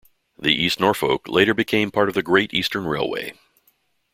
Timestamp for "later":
1.27-1.53